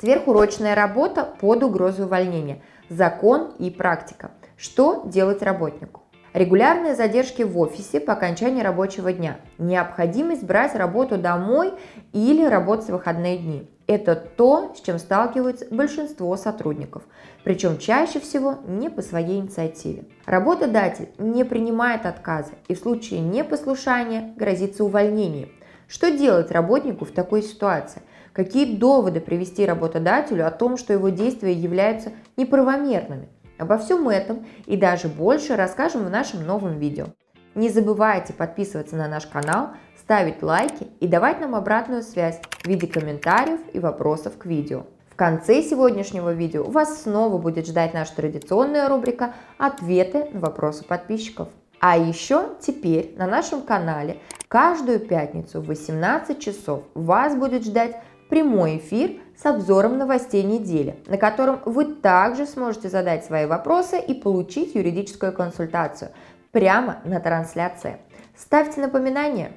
Сверхурочная 0.00 0.74
работа 0.74 1.24
под 1.24 1.62
угрозой 1.62 2.06
увольнения. 2.06 2.62
Закон 2.88 3.52
и 3.58 3.68
практика. 3.68 4.30
Что 4.56 5.02
делать 5.04 5.42
работнику? 5.42 6.00
Регулярные 6.32 6.94
задержки 6.94 7.42
в 7.42 7.58
офисе 7.58 8.00
по 8.00 8.14
окончании 8.14 8.62
рабочего 8.62 9.12
дня. 9.12 9.40
Необходимость 9.58 10.42
брать 10.42 10.74
работу 10.74 11.18
домой 11.18 11.74
или 12.14 12.46
работать 12.46 12.86
в 12.86 12.92
выходные 12.92 13.36
дни. 13.36 13.68
Это 13.86 14.16
то, 14.16 14.72
с 14.74 14.80
чем 14.80 14.98
сталкиваются 14.98 15.66
большинство 15.70 16.34
сотрудников, 16.38 17.02
причем 17.44 17.76
чаще 17.76 18.20
всего 18.20 18.56
не 18.66 18.88
по 18.88 19.02
своей 19.02 19.38
инициативе. 19.38 20.04
Работодатель 20.24 21.10
не 21.18 21.44
принимает 21.44 22.06
отказа 22.06 22.52
и 22.68 22.74
в 22.74 22.78
случае 22.78 23.20
непослушания 23.20 24.32
грозится 24.34 24.82
увольнением. 24.82 25.50
Что 25.88 26.10
делать 26.10 26.52
работнику 26.52 27.04
в 27.04 27.10
такой 27.10 27.42
ситуации? 27.42 28.00
Какие 28.32 28.76
доводы 28.76 29.20
привести 29.20 29.66
работодателю 29.66 30.46
о 30.46 30.50
том, 30.50 30.76
что 30.76 30.92
его 30.92 31.08
действия 31.08 31.52
являются 31.52 32.12
неправомерными? 32.36 33.28
Обо 33.58 33.76
всем 33.76 34.08
этом 34.08 34.46
и 34.66 34.76
даже 34.76 35.08
больше 35.08 35.56
расскажем 35.56 36.04
в 36.04 36.10
нашем 36.10 36.46
новом 36.46 36.78
видео. 36.78 37.06
Не 37.54 37.68
забывайте 37.68 38.32
подписываться 38.32 38.96
на 38.96 39.08
наш 39.08 39.26
канал, 39.26 39.70
ставить 39.98 40.42
лайки 40.42 40.86
и 41.00 41.08
давать 41.08 41.40
нам 41.40 41.54
обратную 41.56 42.02
связь 42.02 42.40
в 42.62 42.66
виде 42.66 42.86
комментариев 42.86 43.60
и 43.72 43.80
вопросов 43.80 44.38
к 44.38 44.46
видео. 44.46 44.84
В 45.10 45.16
конце 45.16 45.60
сегодняшнего 45.62 46.32
видео 46.32 46.64
вас 46.64 47.02
снова 47.02 47.36
будет 47.38 47.66
ждать 47.66 47.92
наша 47.92 48.14
традиционная 48.14 48.88
рубрика 48.88 49.34
«Ответы 49.58 50.28
на 50.32 50.40
вопросы 50.40 50.84
подписчиков». 50.84 51.48
А 51.80 51.96
еще 51.98 52.50
теперь 52.60 53.14
на 53.16 53.26
нашем 53.26 53.62
канале 53.62 54.18
каждую 54.48 55.00
пятницу 55.00 55.60
в 55.60 55.66
18 55.66 56.38
часов 56.38 56.84
вас 56.94 57.34
будет 57.34 57.64
ждать 57.64 57.96
прямой 58.30 58.78
эфир 58.78 59.20
с 59.36 59.44
обзором 59.44 59.98
новостей 59.98 60.42
недели, 60.42 60.96
на 61.06 61.18
котором 61.18 61.60
вы 61.66 61.84
также 61.84 62.46
сможете 62.46 62.88
задать 62.88 63.24
свои 63.24 63.44
вопросы 63.44 64.00
и 64.00 64.14
получить 64.14 64.74
юридическую 64.74 65.32
консультацию 65.32 66.12
прямо 66.52 67.00
на 67.04 67.20
трансляции. 67.20 67.98
Ставьте 68.36 68.80
напоминания. 68.80 69.52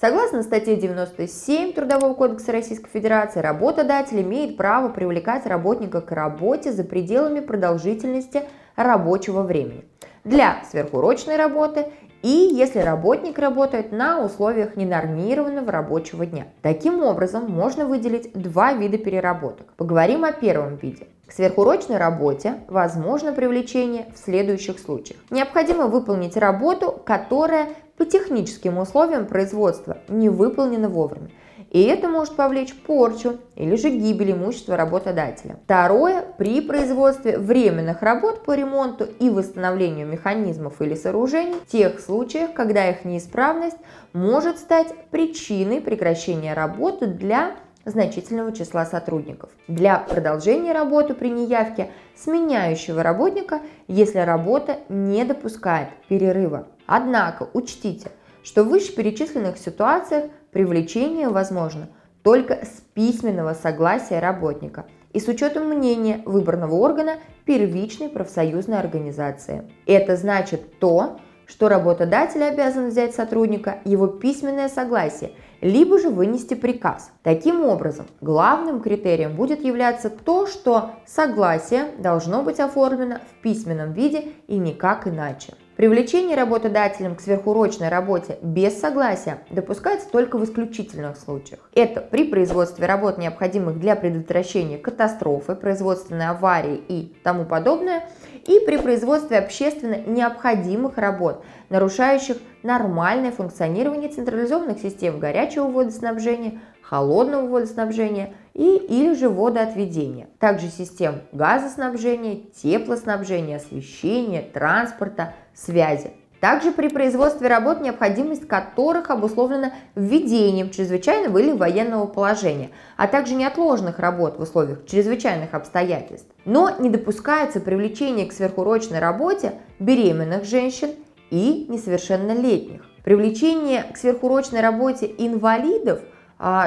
Согласно 0.00 0.42
статье 0.42 0.76
97 0.76 1.74
Трудового 1.74 2.14
кодекса 2.14 2.52
Российской 2.52 2.88
Федерации, 2.88 3.40
работодатель 3.40 4.22
имеет 4.22 4.56
право 4.56 4.88
привлекать 4.88 5.44
работника 5.44 6.00
к 6.00 6.10
работе 6.10 6.72
за 6.72 6.84
пределами 6.84 7.40
продолжительности 7.40 8.44
рабочего 8.76 9.42
времени 9.42 9.84
для 10.24 10.62
сверхурочной 10.70 11.36
работы 11.36 11.86
и 12.22 12.28
если 12.28 12.80
работник 12.80 13.38
работает 13.38 13.92
на 13.92 14.24
условиях 14.24 14.76
ненормированного 14.76 15.72
рабочего 15.72 16.26
дня. 16.26 16.48
Таким 16.62 17.02
образом, 17.02 17.50
можно 17.50 17.86
выделить 17.86 18.32
два 18.34 18.74
вида 18.74 18.98
переработок. 18.98 19.66
Поговорим 19.76 20.24
о 20.24 20.32
первом 20.32 20.76
виде. 20.76 21.06
К 21.26 21.32
сверхурочной 21.32 21.96
работе 21.96 22.54
возможно 22.68 23.32
привлечение 23.32 24.06
в 24.14 24.18
следующих 24.18 24.78
случаях. 24.80 25.20
Необходимо 25.30 25.86
выполнить 25.86 26.36
работу, 26.36 26.90
которая 27.04 27.68
по 27.96 28.04
техническим 28.04 28.78
условиям 28.78 29.26
производства 29.26 29.98
не 30.08 30.28
выполнена 30.28 30.88
вовремя 30.88 31.30
и 31.70 31.82
это 31.84 32.08
может 32.08 32.34
повлечь 32.34 32.74
порчу 32.74 33.38
или 33.54 33.76
же 33.76 33.90
гибель 33.90 34.32
имущества 34.32 34.76
работодателя. 34.76 35.58
Второе, 35.64 36.22
при 36.36 36.60
производстве 36.60 37.38
временных 37.38 38.02
работ 38.02 38.44
по 38.44 38.54
ремонту 38.54 39.06
и 39.18 39.30
восстановлению 39.30 40.06
механизмов 40.06 40.82
или 40.82 40.94
сооружений, 40.94 41.54
в 41.54 41.70
тех 41.70 42.00
случаях, 42.00 42.52
когда 42.52 42.88
их 42.88 43.04
неисправность 43.04 43.78
может 44.12 44.58
стать 44.58 44.92
причиной 45.10 45.80
прекращения 45.80 46.54
работы 46.54 47.06
для 47.06 47.52
значительного 47.84 48.52
числа 48.52 48.84
сотрудников. 48.84 49.50
Для 49.68 49.98
продолжения 49.98 50.72
работы 50.72 51.14
при 51.14 51.30
неявке 51.30 51.90
сменяющего 52.16 53.02
работника, 53.02 53.60
если 53.88 54.18
работа 54.18 54.78
не 54.88 55.24
допускает 55.24 55.88
перерыва. 56.08 56.66
Однако 56.86 57.48
учтите, 57.52 58.10
что 58.42 58.64
в 58.64 58.68
вышеперечисленных 58.68 59.58
ситуациях 59.58 60.30
привлечение 60.52 61.28
возможно 61.28 61.88
только 62.22 62.64
с 62.64 62.82
письменного 62.94 63.54
согласия 63.54 64.18
работника 64.18 64.86
и 65.12 65.20
с 65.20 65.28
учетом 65.28 65.68
мнения 65.68 66.22
выбранного 66.24 66.74
органа 66.74 67.16
первичной 67.44 68.08
профсоюзной 68.08 68.78
организации. 68.78 69.70
Это 69.86 70.16
значит 70.16 70.78
то, 70.78 71.18
что 71.46 71.68
работодатель 71.68 72.44
обязан 72.44 72.90
взять 72.90 73.14
сотрудника 73.14 73.80
его 73.84 74.06
письменное 74.06 74.68
согласие, 74.68 75.32
либо 75.60 75.98
же 75.98 76.08
вынести 76.08 76.54
приказ. 76.54 77.10
Таким 77.24 77.64
образом, 77.64 78.06
главным 78.20 78.80
критерием 78.80 79.34
будет 79.34 79.64
являться 79.64 80.10
то, 80.10 80.46
что 80.46 80.92
согласие 81.06 81.86
должно 81.98 82.42
быть 82.42 82.60
оформлено 82.60 83.16
в 83.16 83.42
письменном 83.42 83.92
виде 83.92 84.28
и 84.46 84.58
никак 84.58 85.08
иначе. 85.08 85.54
Привлечение 85.80 86.36
работодателем 86.36 87.16
к 87.16 87.22
сверхурочной 87.22 87.88
работе 87.88 88.36
без 88.42 88.78
согласия 88.78 89.38
допускается 89.48 90.10
только 90.10 90.36
в 90.36 90.44
исключительных 90.44 91.16
случаях. 91.16 91.70
Это 91.74 92.02
при 92.02 92.24
производстве 92.24 92.84
работ, 92.84 93.16
необходимых 93.16 93.80
для 93.80 93.96
предотвращения 93.96 94.76
катастрофы, 94.76 95.54
производственной 95.54 96.28
аварии 96.28 96.82
и 96.86 97.16
тому 97.24 97.46
подобное, 97.46 98.04
и 98.46 98.60
при 98.66 98.76
производстве 98.76 99.38
общественно 99.38 99.96
необходимых 100.06 100.98
работ, 100.98 101.42
нарушающих 101.70 102.36
нормальное 102.62 103.32
функционирование 103.32 104.10
централизованных 104.10 104.80
систем 104.80 105.18
горячего 105.18 105.64
водоснабжения, 105.64 106.60
холодного 106.90 107.46
водоснабжения 107.46 108.34
и 108.52 108.76
или 108.76 109.14
же 109.14 109.28
водоотведения. 109.28 110.26
Также 110.40 110.66
систем 110.66 111.20
газоснабжения, 111.30 112.40
теплоснабжения, 112.60 113.58
освещения, 113.58 114.42
транспорта, 114.42 115.34
связи. 115.54 116.10
Также 116.40 116.72
при 116.72 116.88
производстве 116.88 117.46
работ, 117.46 117.80
необходимость 117.80 118.48
которых 118.48 119.10
обусловлена 119.10 119.72
введением 119.94 120.70
чрезвычайного 120.70 121.38
или 121.38 121.52
военного 121.52 122.06
положения, 122.06 122.70
а 122.96 123.06
также 123.06 123.34
неотложных 123.34 124.00
работ 124.00 124.38
в 124.38 124.42
условиях 124.42 124.84
чрезвычайных 124.86 125.54
обстоятельств. 125.54 126.26
Но 126.44 126.70
не 126.80 126.90
допускается 126.90 127.60
привлечение 127.60 128.26
к 128.26 128.32
сверхурочной 128.32 128.98
работе 128.98 129.52
беременных 129.78 130.44
женщин 130.44 130.90
и 131.30 131.66
несовершеннолетних. 131.68 132.84
Привлечение 133.04 133.84
к 133.84 133.96
сверхурочной 133.96 134.60
работе 134.60 135.10
инвалидов, 135.18 136.00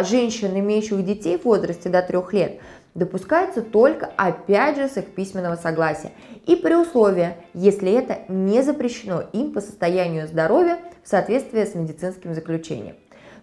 женщин, 0.03 0.57
имеющих 0.57 1.03
детей 1.03 1.37
в 1.37 1.45
возрасте 1.45 1.89
до 1.89 2.01
3 2.01 2.17
лет, 2.31 2.59
допускается 2.93 3.61
только 3.61 4.05
опять 4.17 4.77
же 4.77 4.87
с 4.87 4.97
их 4.97 5.15
письменного 5.15 5.55
согласия 5.55 6.11
и 6.45 6.55
при 6.55 6.75
условии, 6.75 7.35
если 7.53 7.91
это 7.91 8.19
не 8.27 8.61
запрещено 8.61 9.23
им 9.33 9.51
по 9.51 9.61
состоянию 9.61 10.27
здоровья 10.27 10.77
в 11.03 11.09
соответствии 11.09 11.65
с 11.65 11.73
медицинским 11.73 12.35
заключением. 12.35 12.95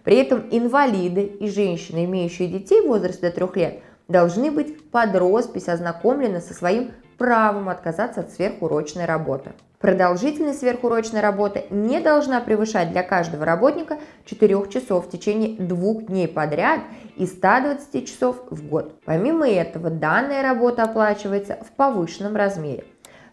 При 0.03 0.15
этом 0.17 0.45
инвалиды 0.49 1.23
и 1.23 1.49
женщины, 1.49 2.05
имеющие 2.05 2.47
детей 2.47 2.81
в 2.81 2.87
возрасте 2.87 3.29
до 3.29 3.35
3 3.35 3.47
лет, 3.55 3.83
должны 4.07 4.51
быть 4.51 4.89
под 4.89 5.15
роспись 5.15 5.67
ознакомлены 5.67 6.39
со 6.39 6.53
своим 6.53 6.91
правом 7.17 7.69
отказаться 7.69 8.21
от 8.21 8.31
сверхурочной 8.31 9.05
работы. 9.05 9.51
Продолжительность 9.81 10.59
сверхурочной 10.59 11.21
работы 11.21 11.65
не 11.71 11.99
должна 11.99 12.39
превышать 12.39 12.91
для 12.91 13.01
каждого 13.01 13.45
работника 13.45 13.97
4 14.25 14.69
часов 14.69 15.07
в 15.07 15.09
течение 15.09 15.57
двух 15.57 16.05
дней 16.05 16.27
подряд 16.27 16.81
и 17.15 17.25
120 17.25 18.07
часов 18.07 18.43
в 18.51 18.67
год. 18.67 19.01
Помимо 19.05 19.49
этого, 19.49 19.89
данная 19.89 20.43
работа 20.43 20.83
оплачивается 20.83 21.57
в 21.67 21.71
повышенном 21.71 22.35
размере. 22.35 22.85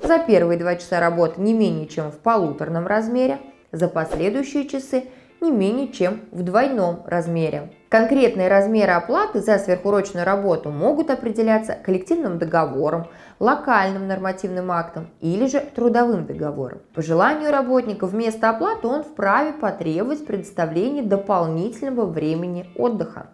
За 0.02 0.18
первые 0.18 0.58
два 0.58 0.76
часа 0.76 1.00
работы 1.00 1.40
не 1.42 1.52
менее 1.52 1.86
чем 1.86 2.10
в 2.10 2.18
полуторном 2.18 2.86
размере, 2.86 3.40
за 3.70 3.86
последующие 3.86 4.66
часы 4.66 5.04
не 5.40 5.50
менее 5.50 5.88
чем 5.88 6.20
в 6.32 6.42
двойном 6.42 7.02
размере. 7.06 7.72
Конкретные 7.88 8.48
размеры 8.48 8.92
оплаты 8.92 9.40
за 9.40 9.58
сверхурочную 9.58 10.26
работу 10.26 10.70
могут 10.70 11.10
определяться 11.10 11.74
коллективным 11.74 12.38
договором, 12.38 13.06
локальным 13.38 14.06
нормативным 14.06 14.70
актом 14.70 15.08
или 15.20 15.46
же 15.46 15.60
трудовым 15.60 16.26
договором. 16.26 16.80
По 16.94 17.00
желанию 17.00 17.50
работника 17.50 18.06
вместо 18.06 18.50
оплаты 18.50 18.88
он 18.88 19.04
вправе 19.04 19.52
потребовать 19.54 20.26
предоставления 20.26 21.02
дополнительного 21.02 22.04
времени 22.04 22.68
отдыха. 22.76 23.28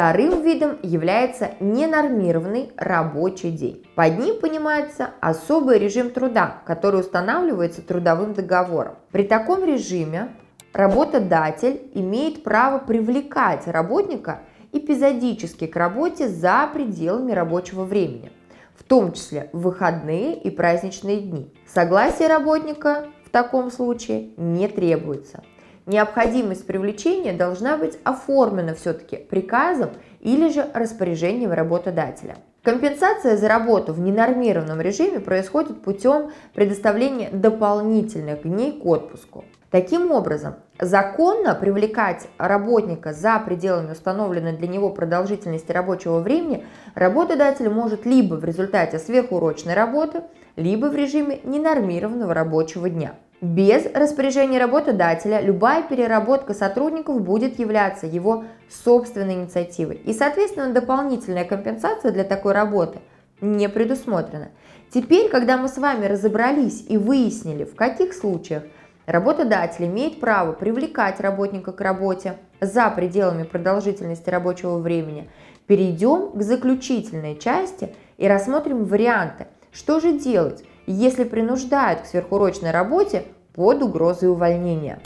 Вторым 0.00 0.40
видом 0.40 0.78
является 0.82 1.50
ненормированный 1.60 2.72
рабочий 2.78 3.50
день. 3.50 3.86
Под 3.96 4.18
ним 4.18 4.40
понимается 4.40 5.10
особый 5.20 5.78
режим 5.78 6.08
труда, 6.08 6.62
который 6.64 7.00
устанавливается 7.00 7.82
трудовым 7.82 8.32
договором. 8.32 8.94
При 9.12 9.24
таком 9.24 9.62
режиме 9.62 10.28
работодатель 10.72 11.90
имеет 11.92 12.42
право 12.42 12.78
привлекать 12.78 13.66
работника 13.66 14.38
эпизодически 14.72 15.66
к 15.66 15.76
работе 15.76 16.28
за 16.28 16.66
пределами 16.72 17.32
рабочего 17.32 17.84
времени, 17.84 18.32
в 18.76 18.84
том 18.84 19.12
числе 19.12 19.50
в 19.52 19.60
выходные 19.60 20.34
и 20.34 20.48
праздничные 20.48 21.20
дни. 21.20 21.52
Согласие 21.66 22.28
работника 22.28 23.04
в 23.26 23.28
таком 23.28 23.70
случае 23.70 24.30
не 24.38 24.66
требуется. 24.66 25.42
Необходимость 25.86 26.66
привлечения 26.66 27.32
должна 27.32 27.76
быть 27.76 27.98
оформлена 28.04 28.74
все-таки 28.74 29.16
приказом 29.16 29.90
или 30.20 30.48
же 30.50 30.66
распоряжением 30.74 31.52
работодателя. 31.52 32.36
Компенсация 32.62 33.38
за 33.38 33.48
работу 33.48 33.94
в 33.94 34.00
ненормированном 34.00 34.82
режиме 34.82 35.18
происходит 35.18 35.82
путем 35.82 36.30
предоставления 36.52 37.30
дополнительных 37.32 38.42
дней 38.42 38.78
к 38.78 38.84
отпуску. 38.84 39.46
Таким 39.70 40.10
образом, 40.10 40.56
законно 40.78 41.54
привлекать 41.54 42.26
работника 42.36 43.14
за 43.14 43.38
пределами 43.38 43.92
установленной 43.92 44.52
для 44.52 44.68
него 44.68 44.90
продолжительности 44.90 45.72
рабочего 45.72 46.18
времени 46.18 46.66
работодатель 46.94 47.70
может 47.70 48.04
либо 48.04 48.34
в 48.34 48.44
результате 48.44 48.98
сверхурочной 48.98 49.74
работы, 49.74 50.22
либо 50.56 50.86
в 50.86 50.94
режиме 50.94 51.40
ненормированного 51.44 52.34
рабочего 52.34 52.90
дня. 52.90 53.14
Без 53.40 53.86
распоряжения 53.94 54.58
работодателя 54.58 55.40
любая 55.40 55.82
переработка 55.82 56.52
сотрудников 56.52 57.22
будет 57.22 57.58
являться 57.58 58.06
его 58.06 58.44
собственной 58.68 59.34
инициативой. 59.34 59.96
И, 59.96 60.12
соответственно, 60.12 60.74
дополнительная 60.74 61.44
компенсация 61.44 62.12
для 62.12 62.24
такой 62.24 62.52
работы 62.52 62.98
не 63.40 63.70
предусмотрена. 63.70 64.50
Теперь, 64.92 65.30
когда 65.30 65.56
мы 65.56 65.68
с 65.68 65.78
вами 65.78 66.04
разобрались 66.04 66.84
и 66.86 66.98
выяснили, 66.98 67.64
в 67.64 67.74
каких 67.74 68.12
случаях 68.12 68.64
работодатель 69.06 69.86
имеет 69.86 70.20
право 70.20 70.52
привлекать 70.52 71.18
работника 71.18 71.72
к 71.72 71.80
работе 71.80 72.36
за 72.60 72.90
пределами 72.90 73.44
продолжительности 73.44 74.28
рабочего 74.28 74.76
времени, 74.76 75.30
перейдем 75.66 76.32
к 76.32 76.42
заключительной 76.42 77.38
части 77.38 77.94
и 78.18 78.28
рассмотрим 78.28 78.84
варианты, 78.84 79.46
что 79.72 79.98
же 79.98 80.18
делать, 80.18 80.62
если 80.86 81.24
принуждают 81.24 82.02
к 82.02 82.06
сверхурочной 82.06 82.70
работе 82.70 83.24
под 83.54 83.82
угрозой 83.82 84.30
увольнения. 84.30 85.00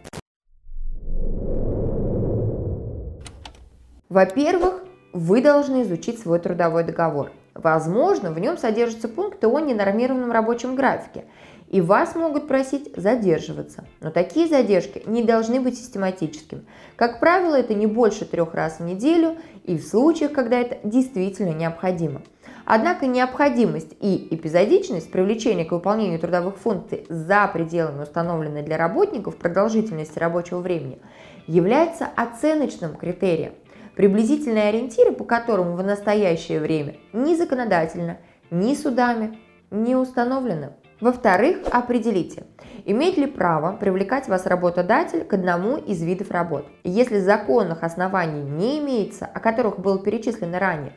Во-первых, 4.09 4.85
вы 5.13 5.43
должны 5.43 5.83
изучить 5.83 6.21
свой 6.21 6.39
трудовой 6.39 6.85
договор. 6.85 7.33
Возможно, 7.55 8.33
в 8.33 8.39
нем 8.39 8.59
содержатся 8.59 9.09
пункты 9.09 9.47
о 9.47 9.61
ненормированном 9.61 10.33
рабочем 10.33 10.75
графике, 10.75 11.25
и 11.69 11.81
вас 11.81 12.15
могут 12.15 12.47
просить 12.47 12.93
задерживаться. 12.97 13.85
Но 14.01 14.11
такие 14.11 14.49
задержки 14.49 15.03
не 15.07 15.23
должны 15.23 15.61
быть 15.61 15.79
систематическими. 15.79 16.65
Как 16.97 17.21
правило, 17.21 17.55
это 17.55 17.75
не 17.75 17.87
больше 17.87 18.25
трех 18.25 18.55
раз 18.55 18.79
в 18.79 18.85
неделю 18.85 19.37
и 19.65 19.77
в 19.77 19.87
случаях, 19.87 20.33
когда 20.33 20.61
это 20.61 20.79
действительно 20.85 21.53
необходимо. 21.53 22.23
Однако 22.65 23.07
необходимость 23.07 23.95
и 24.01 24.29
эпизодичность 24.31 25.11
привлечения 25.11 25.65
к 25.65 25.73
выполнению 25.73 26.19
трудовых 26.19 26.57
функций 26.57 27.05
за 27.09 27.47
пределами 27.53 28.03
установленной 28.03 28.63
для 28.63 28.79
работников 28.79 29.37
продолжительности 29.37 30.19
рабочего 30.19 30.61
времени 30.61 30.99
является 31.47 32.07
оценочным 32.17 32.97
критерием, 32.97 33.53
приблизительные 33.97 34.69
ориентиры, 34.69 35.13
по 35.13 35.25
которым 35.25 35.77
в 35.77 35.83
настоящее 35.83 36.61
время 36.61 36.97
ни 37.13 37.35
законодательно, 37.35 38.19
ни 38.51 38.75
судами 38.75 39.39
не 39.71 39.95
установлены. 39.95 40.73
Во-вторых, 41.05 41.59
определите, 41.71 42.45
имеет 42.87 43.19
ли 43.19 43.27
право 43.27 43.77
привлекать 43.77 44.27
вас 44.27 44.47
работодатель 44.47 45.23
к 45.23 45.35
одному 45.35 45.77
из 45.77 46.03
видов 46.03 46.31
работ. 46.31 46.65
Если 46.83 47.19
законных 47.19 47.83
оснований 47.83 48.41
не 48.41 48.79
имеется, 48.79 49.27
о 49.27 49.39
которых 49.39 49.79
было 49.79 50.03
перечислено 50.03 50.59
ранее, 50.59 50.95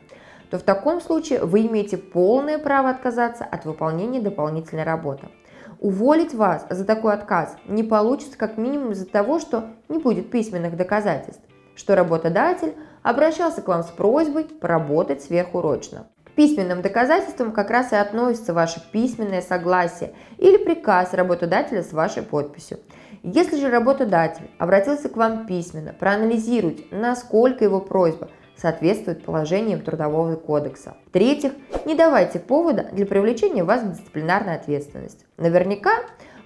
то 0.48 0.58
в 0.58 0.62
таком 0.62 1.02
случае 1.02 1.44
вы 1.44 1.66
имеете 1.66 1.98
полное 1.98 2.58
право 2.58 2.88
отказаться 2.88 3.44
от 3.44 3.66
выполнения 3.66 4.22
дополнительной 4.22 4.84
работы. 4.84 5.28
Уволить 5.78 6.32
вас 6.32 6.64
за 6.70 6.86
такой 6.86 7.12
отказ 7.12 7.58
не 7.66 7.82
получится 7.82 8.38
как 8.38 8.56
минимум 8.56 8.92
из-за 8.92 9.04
того, 9.04 9.38
что 9.38 9.66
не 9.90 9.98
будет 9.98 10.30
письменных 10.30 10.74
доказательств, 10.74 11.42
что 11.76 11.94
работодатель 11.94 12.74
обращался 13.02 13.60
к 13.60 13.68
вам 13.68 13.82
с 13.82 13.88
просьбой 13.88 14.44
поработать 14.44 15.22
сверхурочно. 15.22 16.06
Письменным 16.38 16.82
доказательствам 16.82 17.50
как 17.50 17.68
раз 17.68 17.90
и 17.90 17.96
относится 17.96 18.54
ваше 18.54 18.80
письменное 18.92 19.42
согласие 19.42 20.12
или 20.36 20.56
приказ 20.56 21.12
работодателя 21.12 21.82
с 21.82 21.92
вашей 21.92 22.22
подписью. 22.22 22.78
Если 23.24 23.58
же 23.58 23.68
работодатель 23.68 24.48
обратился 24.56 25.08
к 25.08 25.16
вам 25.16 25.46
письменно, 25.46 25.92
проанализируйте, 25.92 26.84
насколько 26.92 27.64
его 27.64 27.80
просьба 27.80 28.28
соответствует 28.56 29.24
положениям 29.24 29.80
Трудового 29.80 30.36
кодекса. 30.36 30.94
В-третьих, 31.08 31.54
не 31.84 31.96
давайте 31.96 32.38
повода 32.38 32.86
для 32.92 33.04
привлечения 33.04 33.64
вас 33.64 33.82
к 33.82 33.90
дисциплинарной 33.90 34.54
ответственности. 34.54 35.26
Наверняка 35.38 35.90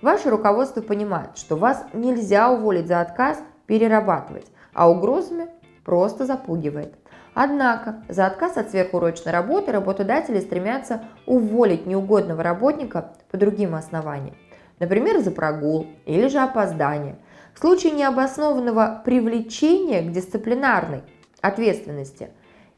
ваше 0.00 0.31
руководство 0.31 0.81
понимает, 0.81 1.37
что 1.37 1.56
вас 1.56 1.85
нельзя 1.93 2.50
уволить 2.50 2.87
за 2.87 3.03
отказ 3.03 3.43
перерабатывать, 3.67 4.47
а 4.73 4.91
угрозами 4.91 5.49
просто 5.85 6.25
запугивает. 6.25 6.95
Однако 7.34 8.02
за 8.08 8.26
отказ 8.26 8.56
от 8.58 8.70
сверхурочной 8.70 9.32
работы 9.32 9.73
работодатели 9.73 10.40
стремятся 10.40 11.05
уволить 11.26 11.87
неугодного 11.87 12.43
работника 12.43 13.12
по 13.31 13.38
другим 13.38 13.75
основаниям. 13.75 14.37
Например, 14.79 15.20
за 15.20 15.31
прогул 15.31 15.87
или 16.05 16.29
же 16.29 16.38
опоздание. 16.38 17.17
В 17.55 17.61
случае 17.61 17.93
необоснованного 17.93 19.02
привлечения 19.05 20.02
к 20.02 20.12
дисциплинарной 20.12 21.02
ответственности. 21.40 22.31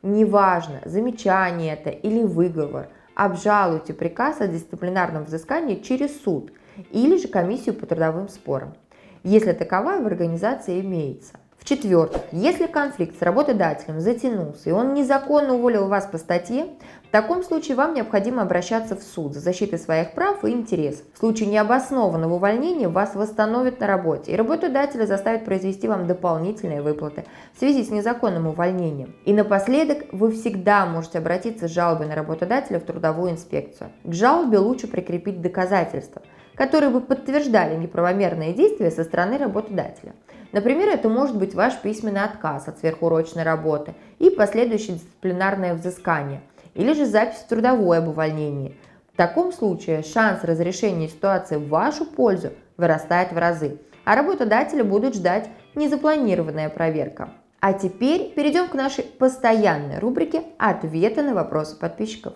Неважно, 0.02 0.80
замечание 0.84 1.72
это 1.72 1.90
или 1.90 2.22
выговор, 2.22 2.88
обжалуйте 3.14 3.94
приказ 3.94 4.40
о 4.40 4.48
дисциплинарном 4.48 5.24
взыскании 5.24 5.76
через 5.76 6.20
суд 6.22 6.52
или 6.90 7.16
же 7.16 7.28
комиссию 7.28 7.74
по 7.74 7.86
трудовым 7.86 8.28
спорам, 8.28 8.74
если 9.22 9.52
таковая 9.52 10.00
в 10.00 10.06
организации 10.06 10.80
имеется. 10.80 11.34
В-четвертых, 11.64 12.20
если 12.30 12.66
конфликт 12.66 13.18
с 13.18 13.22
работодателем 13.22 13.98
затянулся 13.98 14.68
и 14.68 14.72
он 14.72 14.92
незаконно 14.92 15.54
уволил 15.54 15.88
вас 15.88 16.04
по 16.04 16.18
статье, 16.18 16.66
в 17.08 17.10
таком 17.10 17.42
случае 17.42 17.74
вам 17.74 17.94
необходимо 17.94 18.42
обращаться 18.42 18.96
в 18.96 19.02
суд 19.02 19.32
за 19.32 19.40
защитой 19.40 19.78
своих 19.78 20.12
прав 20.12 20.44
и 20.44 20.50
интересов. 20.50 21.06
В 21.14 21.18
случае 21.20 21.48
необоснованного 21.48 22.34
увольнения 22.34 22.90
вас 22.90 23.14
восстановят 23.14 23.80
на 23.80 23.86
работе, 23.86 24.32
и 24.32 24.36
работодателя 24.36 25.06
заставят 25.06 25.46
произвести 25.46 25.88
вам 25.88 26.06
дополнительные 26.06 26.82
выплаты 26.82 27.24
в 27.54 27.58
связи 27.60 27.82
с 27.82 27.88
незаконным 27.88 28.46
увольнением. 28.46 29.14
И 29.24 29.32
напоследок, 29.32 30.04
вы 30.12 30.32
всегда 30.32 30.84
можете 30.84 31.16
обратиться 31.16 31.66
с 31.66 31.70
жалобой 31.70 32.08
на 32.08 32.14
работодателя 32.14 32.78
в 32.78 32.84
трудовую 32.84 33.30
инспекцию. 33.30 33.88
К 34.04 34.12
жалобе 34.12 34.58
лучше 34.58 34.86
прикрепить 34.86 35.40
доказательства, 35.40 36.20
которые 36.56 36.90
бы 36.90 37.00
подтверждали 37.00 37.74
неправомерные 37.74 38.52
действия 38.52 38.90
со 38.90 39.02
стороны 39.02 39.38
работодателя. 39.38 40.12
Например, 40.54 40.88
это 40.88 41.08
может 41.08 41.36
быть 41.36 41.52
ваш 41.52 41.76
письменный 41.80 42.22
отказ 42.22 42.68
от 42.68 42.78
сверхурочной 42.78 43.42
работы 43.42 43.96
и 44.20 44.30
последующее 44.30 44.98
дисциплинарное 44.98 45.74
взыскание, 45.74 46.42
или 46.74 46.92
же 46.92 47.06
запись 47.06 47.38
в 47.38 47.48
трудовой 47.48 47.98
об 47.98 48.06
увольнении. 48.06 48.76
В 49.12 49.16
таком 49.16 49.52
случае 49.52 50.04
шанс 50.04 50.44
разрешения 50.44 51.08
ситуации 51.08 51.56
в 51.56 51.66
вашу 51.66 52.06
пользу 52.06 52.50
вырастает 52.76 53.32
в 53.32 53.36
разы, 53.36 53.80
а 54.04 54.14
работодателя 54.14 54.84
будут 54.84 55.16
ждать 55.16 55.48
незапланированная 55.74 56.68
проверка. 56.68 57.30
А 57.58 57.72
теперь 57.72 58.32
перейдем 58.32 58.68
к 58.68 58.74
нашей 58.74 59.02
постоянной 59.02 59.98
рубрике 59.98 60.44
«Ответы 60.58 61.22
на 61.22 61.34
вопросы 61.34 61.76
подписчиков». 61.76 62.34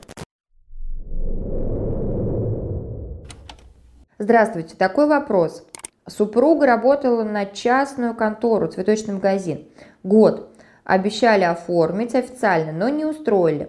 Здравствуйте, 4.19 4.75
такой 4.75 5.07
вопрос. 5.07 5.65
Супруга 6.09 6.67
работала 6.67 7.23
на 7.23 7.45
частную 7.45 8.15
контору, 8.15 8.69
цветочный 8.69 9.15
магазин. 9.15 9.67
Год. 10.03 10.51
Обещали 10.85 11.45
оформить 11.45 12.15
официально, 12.15 12.73
но 12.73 12.89
не 12.89 13.05
устроили. 13.05 13.69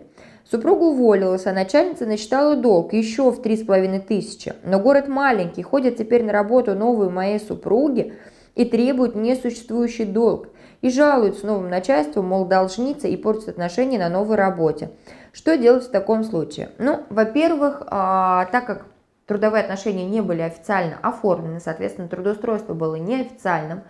Супруга 0.50 0.84
уволилась, 0.84 1.46
а 1.46 1.54
начальница 1.54 2.06
насчитала 2.06 2.56
долг 2.56 2.94
еще 2.94 3.30
в 3.30 3.42
три 3.42 3.58
с 3.58 3.64
половиной 3.64 4.00
тысячи. 4.00 4.54
Но 4.64 4.80
город 4.80 5.08
маленький, 5.08 5.62
ходят 5.62 5.98
теперь 5.98 6.24
на 6.24 6.32
работу 6.32 6.76
новые 6.76 7.10
моей 7.10 7.40
супруги 7.40 8.14
и 8.56 8.66
требуют 8.66 9.16
несуществующий 9.16 10.06
долг. 10.06 10.48
И 10.82 10.90
жалуются 10.90 11.46
новым 11.46 11.70
начальством, 11.70 12.28
мол, 12.28 12.46
должница 12.46 13.10
и 13.10 13.18
портят 13.18 13.50
отношения 13.50 14.00
на 14.00 14.10
новой 14.10 14.38
работе. 14.38 14.92
Что 15.34 15.58
делать 15.58 15.84
в 15.84 15.92
таком 15.92 16.24
случае? 16.24 16.70
Ну, 16.78 17.02
во-первых, 17.10 17.84
а, 17.88 18.46
так 18.46 18.66
как 18.66 18.86
трудовые 19.30 19.64
отношения 19.64 20.06
не 20.06 20.22
были 20.22 20.42
официально 20.42 20.98
оформлены, 21.04 21.60
соответственно, 21.60 22.08
трудоустройство 22.08 22.74
было 22.74 22.96
неофициальным, 22.96 23.84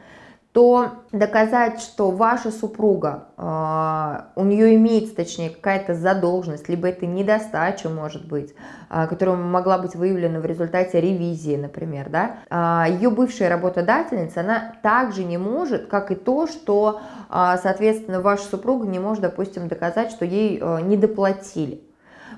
то 0.51 1.03
доказать, 1.13 1.79
что 1.79 2.11
ваша 2.11 2.51
супруга, 2.51 3.29
э, 3.37 4.21
у 4.35 4.43
нее 4.43 4.75
имеется, 4.75 5.15
точнее, 5.15 5.51
какая-то 5.51 5.93
задолженность, 5.93 6.67
либо 6.67 6.89
это 6.89 7.05
недостача, 7.05 7.87
может 7.87 8.27
быть, 8.27 8.53
э, 8.89 9.07
которая 9.07 9.37
могла 9.37 9.77
быть 9.77 9.95
выявлена 9.95 10.41
в 10.41 10.45
результате 10.45 10.99
ревизии, 10.99 11.55
например, 11.55 12.09
да, 12.09 12.39
э, 12.49 12.91
ее 12.91 13.09
бывшая 13.09 13.47
работодательница, 13.47 14.41
она 14.41 14.73
также 14.83 15.23
не 15.23 15.37
может, 15.37 15.87
как 15.87 16.11
и 16.11 16.15
то, 16.15 16.47
что, 16.47 16.99
соответственно, 17.29 18.19
ваша 18.19 18.43
супруга 18.43 18.87
не 18.87 18.99
может, 18.99 19.21
допустим, 19.21 19.69
доказать, 19.69 20.11
что 20.11 20.25
ей 20.25 20.59
э, 20.59 20.81
недоплатили. 20.81 21.88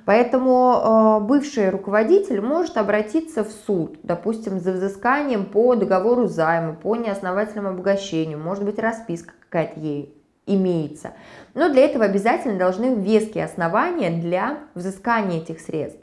Поэтому 0.06 1.20
э, 1.22 1.26
бывший 1.26 1.70
руководитель 1.70 2.42
может 2.42 2.78
обратиться 2.78 3.44
в 3.44 3.52
суд, 3.52 4.00
допустим, 4.04 4.60
за 4.60 4.72
взысканием 4.72 5.46
по 5.46 5.76
договору 5.76 6.28
займа, 6.28 6.74
по 6.74 6.96
неосновательному 6.96 7.70
обогащению, 7.70 8.40
может 8.40 8.64
быть 8.64 8.80
расписка 8.80 9.34
какая-то 9.50 9.80
ей 9.80 10.16
имеется. 10.46 11.14
Но 11.54 11.70
для 11.70 11.86
этого 11.86 12.06
обязательно 12.06 12.58
должны 12.58 12.96
веские 12.96 13.46
основания 13.46 14.10
для 14.10 14.60
взыскания 14.74 15.40
этих 15.40 15.60
средств. 15.60 16.02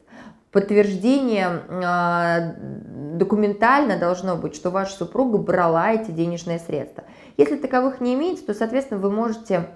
Подтверждение 0.52 1.62
э, 1.68 3.16
документально 3.18 3.98
должно 3.98 4.36
быть, 4.36 4.54
что 4.54 4.70
ваша 4.70 4.92
супруга 4.92 5.36
брала 5.38 5.92
эти 5.92 6.10
денежные 6.10 6.58
средства. 6.58 7.04
Если 7.36 7.56
таковых 7.56 8.00
не 8.00 8.14
имеется, 8.14 8.46
то, 8.46 8.54
соответственно, 8.54 9.00
вы 9.00 9.10
можете 9.10 9.66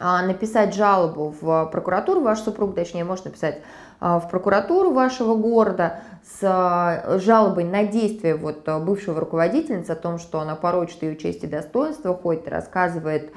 написать 0.00 0.74
жалобу 0.74 1.34
в 1.40 1.66
прокуратуру, 1.66 2.20
ваш 2.20 2.40
супруг, 2.40 2.74
точнее, 2.74 3.04
может 3.04 3.26
написать 3.26 3.60
а, 4.00 4.18
в 4.18 4.30
прокуратуру 4.30 4.92
вашего 4.92 5.34
города 5.34 6.00
с 6.24 6.38
а, 6.42 7.18
жалобой 7.18 7.64
на 7.64 7.84
действие 7.84 8.34
вот 8.34 8.66
бывшего 8.66 9.20
руководительницы 9.20 9.90
о 9.90 9.96
том, 9.96 10.18
что 10.18 10.40
она 10.40 10.56
порочит 10.56 11.02
ее 11.02 11.16
честь 11.16 11.44
и 11.44 11.46
достоинство, 11.46 12.14
ходит 12.14 12.46
и 12.46 12.50
рассказывает 12.50 13.32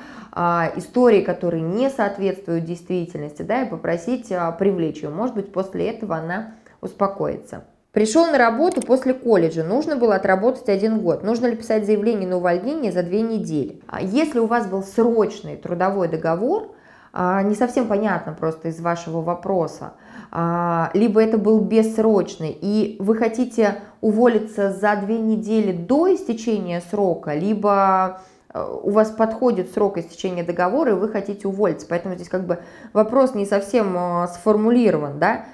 истории, 0.75 1.21
которые 1.21 1.61
не 1.61 1.91
соответствуют 1.91 2.65
действительности, 2.65 3.43
да, 3.43 3.63
и 3.63 3.69
попросить 3.69 4.29
привлечь 4.57 5.03
ее. 5.03 5.09
Может 5.09 5.35
быть, 5.35 5.53
после 5.53 5.89
этого 5.89 6.15
она 6.15 6.53
успокоится. 6.81 7.65
Пришел 7.93 8.25
на 8.25 8.39
работу 8.39 8.81
после 8.81 9.13
колледжа, 9.13 9.63
нужно 9.63 9.95
было 9.95 10.15
отработать 10.15 10.67
один 10.67 10.99
год. 10.99 11.23
Нужно 11.23 11.45
ли 11.45 11.55
писать 11.55 11.85
заявление 11.85 12.27
на 12.27 12.37
увольнение 12.37 12.91
за 12.91 13.03
две 13.03 13.21
недели? 13.21 13.81
А 13.85 14.01
если 14.01 14.39
у 14.39 14.47
вас 14.47 14.65
был 14.65 14.81
срочный 14.81 15.57
трудовой 15.57 16.07
договор, 16.07 16.73
а, 17.13 17.43
не 17.43 17.53
совсем 17.53 17.87
понятно 17.87 18.33
просто 18.33 18.69
из 18.69 18.81
вашего 18.81 19.21
вопроса, 19.21 19.93
а, 20.31 20.89
либо 20.95 21.21
это 21.21 21.37
был 21.37 21.59
бессрочный, 21.59 22.57
и 22.59 22.97
вы 22.99 23.15
хотите 23.15 23.75
уволиться 24.01 24.71
за 24.73 24.95
две 24.95 25.19
недели 25.19 25.71
до 25.71 26.15
истечения 26.15 26.81
срока, 26.89 27.35
либо 27.35 28.21
у 28.55 28.89
вас 28.89 29.11
подходит 29.11 29.71
срок 29.71 29.99
истечения 29.99 30.43
договора, 30.43 30.91
и 30.91 30.95
вы 30.95 31.09
хотите 31.09 31.47
уволиться. 31.47 31.85
Поэтому 31.87 32.15
здесь 32.15 32.29
как 32.29 32.45
бы 32.45 32.59
вопрос 32.91 33.35
не 33.35 33.45
совсем 33.47 34.27
сформулирован. 34.27 35.17
Да? 35.17 35.45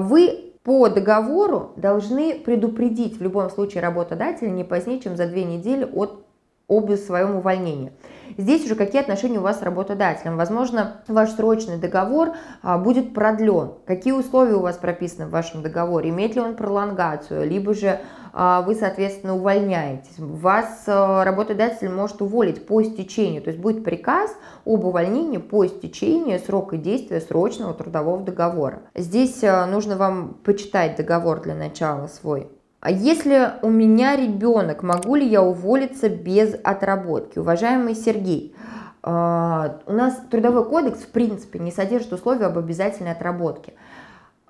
Вы 0.00 0.49
по 0.70 0.88
договору 0.88 1.72
должны 1.74 2.38
предупредить 2.38 3.18
в 3.18 3.22
любом 3.24 3.50
случае 3.50 3.82
работодателя 3.82 4.50
не 4.50 4.62
позднее, 4.62 5.00
чем 5.00 5.16
за 5.16 5.26
две 5.26 5.42
недели 5.42 5.82
от 5.82 6.24
об 6.68 6.94
своем 6.94 7.34
увольнении. 7.34 7.92
Здесь 8.38 8.64
уже 8.64 8.76
какие 8.76 9.00
отношения 9.00 9.40
у 9.40 9.42
вас 9.42 9.58
с 9.58 9.62
работодателем. 9.62 10.36
Возможно, 10.36 11.02
ваш 11.08 11.30
срочный 11.30 11.76
договор 11.76 12.34
а, 12.62 12.78
будет 12.78 13.12
продлен. 13.12 13.72
Какие 13.84 14.12
условия 14.12 14.54
у 14.54 14.60
вас 14.60 14.76
прописаны 14.76 15.26
в 15.26 15.30
вашем 15.30 15.64
договоре? 15.64 16.10
Имеет 16.10 16.36
ли 16.36 16.40
он 16.40 16.54
пролонгацию? 16.54 17.48
Либо 17.48 17.74
же 17.74 17.98
вы, 18.32 18.74
соответственно, 18.74 19.34
увольняетесь. 19.36 20.18
Вас 20.18 20.84
а, 20.86 21.24
работодатель 21.24 21.88
может 21.88 22.22
уволить 22.22 22.66
по 22.66 22.82
истечению. 22.82 23.42
То 23.42 23.50
есть 23.50 23.60
будет 23.60 23.84
приказ 23.84 24.30
об 24.64 24.84
увольнении 24.84 25.38
по 25.38 25.66
истечению 25.66 26.38
срока 26.38 26.76
действия 26.76 27.20
срочного 27.20 27.74
трудового 27.74 28.22
договора. 28.22 28.82
Здесь 28.94 29.42
а, 29.42 29.66
нужно 29.66 29.96
вам 29.96 30.34
почитать 30.44 30.96
договор 30.96 31.40
для 31.42 31.54
начала 31.54 32.06
свой. 32.06 32.48
А 32.80 32.90
если 32.90 33.52
у 33.62 33.68
меня 33.68 34.16
ребенок, 34.16 34.82
могу 34.82 35.14
ли 35.14 35.26
я 35.26 35.42
уволиться 35.42 36.08
без 36.08 36.54
отработки? 36.64 37.38
Уважаемый 37.38 37.94
Сергей, 37.94 38.54
у 39.02 39.08
нас 39.08 40.16
трудовой 40.30 40.64
кодекс 40.64 41.00
в 41.00 41.08
принципе 41.08 41.58
не 41.58 41.72
содержит 41.72 42.12
условия 42.12 42.46
об 42.46 42.58
обязательной 42.58 43.12
отработке. 43.12 43.74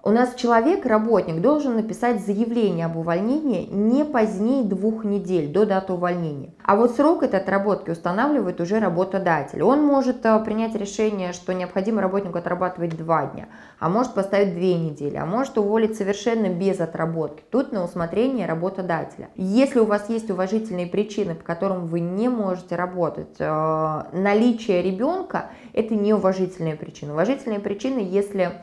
У 0.03 0.13
нас 0.13 0.35
человек, 0.35 0.87
работник, 0.87 1.43
должен 1.43 1.77
написать 1.77 2.25
заявление 2.25 2.87
об 2.87 2.97
увольнении 2.97 3.67
не 3.67 4.03
позднее 4.07 4.65
двух 4.65 5.05
недель 5.05 5.53
до 5.53 5.67
даты 5.67 5.93
увольнения. 5.93 6.55
А 6.65 6.77
вот 6.77 6.97
срок 6.97 7.23
этой 7.23 7.39
отработки 7.39 7.91
устанавливает 7.91 8.63
уже 8.63 8.79
работодатель. 8.79 9.63
Он 9.63 9.83
может 9.83 10.25
э, 10.25 10.43
принять 10.43 10.75
решение, 10.75 11.35
что 11.35 11.53
необходимо 11.53 12.01
работнику 12.01 12.39
отрабатывать 12.39 12.97
два 12.97 13.27
дня, 13.27 13.49
а 13.79 13.91
может 13.91 14.15
поставить 14.15 14.55
две 14.55 14.79
недели, 14.79 15.17
а 15.17 15.27
может 15.27 15.59
уволить 15.59 15.99
совершенно 15.99 16.49
без 16.49 16.81
отработки. 16.81 17.43
Тут 17.51 17.73
на 17.73 17.85
усмотрение 17.85 18.47
работодателя. 18.47 19.29
Если 19.35 19.81
у 19.81 19.85
вас 19.85 20.09
есть 20.09 20.31
уважительные 20.31 20.87
причины, 20.87 21.35
по 21.35 21.45
которым 21.45 21.87
вы 21.87 22.01
не 22.01 22.31
можете 22.31 22.75
работать, 22.75 23.37
э, 23.39 24.03
наличие 24.15 24.81
ребенка– 24.81 25.51
это 25.75 25.95
не 25.95 26.15
уважительные 26.15 26.77
причины. 26.77 27.13
Уважительные 27.13 27.61
причины, 27.61 27.99
если 27.99 28.63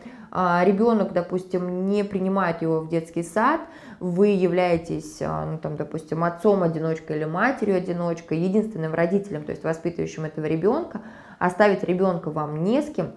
ребенок, 0.63 1.13
допустим, 1.13 1.89
не 1.89 2.03
принимает 2.03 2.61
его 2.61 2.81
в 2.81 2.89
детский 2.89 3.23
сад, 3.23 3.61
вы 3.99 4.27
являетесь, 4.27 5.17
а, 5.21 5.45
ну, 5.45 5.57
там, 5.57 5.75
допустим, 5.75 6.23
отцом-одиночкой 6.23 7.17
или 7.17 7.25
матерью-одиночкой, 7.25 8.39
единственным 8.39 8.93
родителем, 8.93 9.43
то 9.43 9.51
есть 9.51 9.63
воспитывающим 9.63 10.25
этого 10.25 10.45
ребенка, 10.45 11.01
оставить 11.39 11.83
ребенка 11.83 12.29
вам 12.29 12.63
не 12.63 12.81
с 12.81 12.93
кем, 12.93 13.13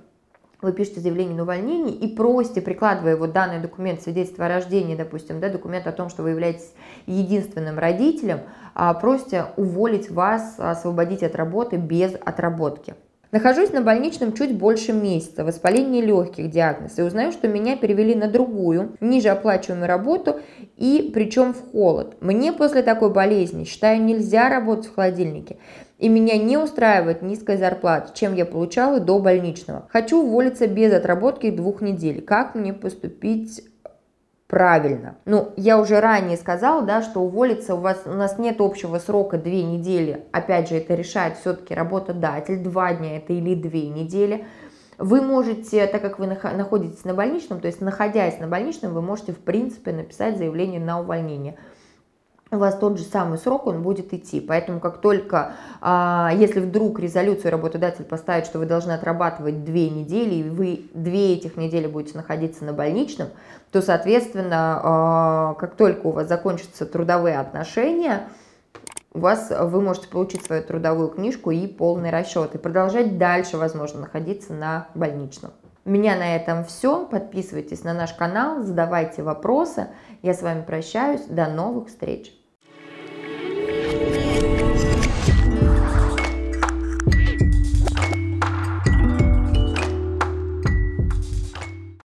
вы 0.62 0.73
пишете 0.73 1.00
заявление 1.00 1.37
на 1.37 1.43
увольнение 1.43 1.95
и 1.95 2.15
просите, 2.15 2.61
прикладывая 2.61 3.17
вот 3.17 3.33
данный 3.33 3.61
документ, 3.61 4.03
свидетельство 4.03 4.47
о 4.47 4.49
рождении, 4.49 4.95
допустим, 4.95 5.41
да, 5.41 5.49
документ 5.49 5.87
о 5.87 5.93
том, 5.93 6.11
что 6.11 6.23
вы 6.23 6.31
являетесь 6.31 6.73
единственным 7.07 7.79
родителем, 7.79 8.41
а, 8.75 8.93
просите 8.95 9.47
уволить 9.57 10.11
вас, 10.11 10.57
освободить 10.59 11.23
от 11.23 11.35
работы 11.35 11.77
без 11.77 12.15
отработки. 12.15 12.95
Нахожусь 13.33 13.71
на 13.71 13.81
больничном 13.81 14.33
чуть 14.33 14.57
больше 14.57 14.93
месяца, 14.93 15.45
воспаление 15.45 16.03
легких 16.03 16.51
диагноз, 16.51 16.99
и 16.99 17.03
узнаю, 17.03 17.31
что 17.31 17.47
меня 17.47 17.77
перевели 17.77 18.17
на 18.17 18.29
другую, 18.29 18.97
ниже 19.01 19.29
оплачиваемую 19.29 19.87
работу, 19.87 20.41
и 20.77 21.11
причем 21.15 21.55
в 21.55 21.71
холод. 21.71 22.17
Мне 22.21 22.53
после 22.53 22.83
такой 22.83 23.13
болезни, 23.13 23.63
считаю, 23.63 24.03
нельзя 24.03 24.49
работать 24.49 24.87
в 24.87 24.95
холодильнике, 24.97 25.59
и 26.01 26.09
меня 26.09 26.39
не 26.39 26.57
устраивает 26.57 27.23
низкая 27.23 27.57
зарплата, 27.57 28.11
чем 28.15 28.35
я 28.35 28.45
получала 28.45 28.99
до 28.99 29.21
больничного. 29.21 29.87
Хочу 29.91 30.23
уволиться 30.23 30.67
без 30.67 30.93
отработки 30.93 31.51
двух 31.51 31.83
недель. 31.83 32.23
Как 32.23 32.57
мне 32.57 32.73
поступить 32.73 33.63
правильно. 34.50 35.14
Ну, 35.25 35.52
я 35.57 35.80
уже 35.80 36.00
ранее 36.00 36.37
сказала, 36.37 36.83
да, 36.83 37.02
что 37.02 37.21
уволиться 37.21 37.76
у 37.76 37.78
вас, 37.78 38.02
у 38.04 38.14
нас 38.14 38.37
нет 38.37 38.61
общего 38.61 38.99
срока 38.99 39.38
две 39.38 39.62
недели. 39.62 40.25
Опять 40.33 40.69
же, 40.69 40.75
это 40.75 40.95
решает 40.95 41.38
все-таки 41.38 41.73
работодатель, 41.73 42.59
два 42.59 42.92
дня 42.92 43.19
это 43.19 43.33
или 43.33 43.54
две 43.54 43.88
недели. 43.88 44.45
Вы 44.99 45.23
можете, 45.23 45.87
так 45.87 46.02
как 46.02 46.19
вы 46.19 46.26
находитесь 46.26 47.04
на 47.04 47.14
больничном, 47.14 47.61
то 47.61 47.69
есть 47.69 47.80
находясь 47.80 48.38
на 48.38 48.49
больничном, 48.49 48.92
вы 48.92 49.00
можете 49.00 49.33
в 49.33 49.38
принципе 49.38 49.92
написать 49.92 50.37
заявление 50.37 50.80
на 50.80 51.00
увольнение 51.00 51.57
у 52.52 52.57
вас 52.57 52.76
тот 52.76 52.99
же 52.99 53.04
самый 53.04 53.38
срок, 53.38 53.66
он 53.66 53.83
будет 53.83 54.12
идти. 54.12 54.40
Поэтому 54.40 54.80
как 54.80 54.99
только, 55.00 55.52
а, 55.80 56.33
если 56.35 56.61
вдруг 56.61 56.99
резолюцию 56.99 57.52
работодатель 57.52 58.04
поставит, 58.04 58.47
что 58.47 58.59
вы 58.59 58.66
должны 58.66 58.92
отрабатывать 58.92 59.64
две 59.64 59.88
недели, 59.88 60.37
и 60.37 60.42
вы 60.42 60.87
две 60.92 61.35
этих 61.35 61.57
недели 61.57 61.87
будете 61.87 62.16
находиться 62.16 62.64
на 62.64 62.73
больничном, 62.73 63.28
то, 63.71 63.80
соответственно, 63.80 64.80
а, 64.83 65.54
как 65.54 65.76
только 65.76 66.09
у 66.09 66.11
вас 66.11 66.28
закончатся 66.28 66.87
трудовые 66.87 67.38
отношения, 67.38 68.28
у 69.12 69.21
вас, 69.21 69.50
вы 69.50 69.80
можете 69.80 70.09
получить 70.09 70.45
свою 70.45 70.62
трудовую 70.62 71.09
книжку 71.09 71.50
и 71.50 71.66
полный 71.66 72.11
расчет, 72.11 72.54
и 72.54 72.59
продолжать 72.59 73.19
дальше, 73.19 73.57
возможно, 73.57 74.00
находиться 74.00 74.52
на 74.52 74.87
больничном. 74.95 75.52
У 75.85 75.90
меня 75.90 76.16
на 76.16 76.37
этом 76.37 76.64
все. 76.64 77.07
Подписывайтесь 77.07 77.83
на 77.85 77.95
наш 77.95 78.12
канал, 78.12 78.62
задавайте 78.62 79.23
вопросы. 79.23 79.88
Я 80.23 80.35
с 80.35 80.42
вами 80.42 80.62
прощаюсь. 80.62 81.23
До 81.23 81.47
новых 81.47 81.88
встреч! 81.88 82.40